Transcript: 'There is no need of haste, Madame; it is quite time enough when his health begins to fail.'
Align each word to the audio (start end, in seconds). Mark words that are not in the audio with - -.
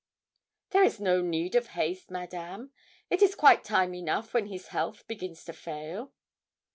'There 0.71 0.83
is 0.83 0.99
no 0.99 1.21
need 1.21 1.53
of 1.53 1.67
haste, 1.77 2.09
Madame; 2.09 2.71
it 3.11 3.21
is 3.21 3.35
quite 3.35 3.63
time 3.63 3.93
enough 3.93 4.33
when 4.33 4.47
his 4.47 4.69
health 4.69 5.07
begins 5.07 5.45
to 5.45 5.53
fail.' 5.53 6.11